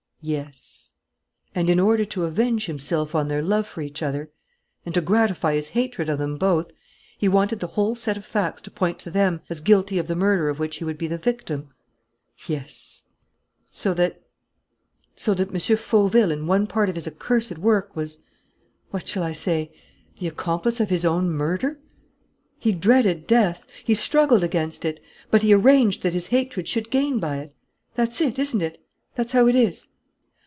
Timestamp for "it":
24.85-24.99, 27.37-27.55, 28.21-28.37, 28.61-28.85, 29.47-29.55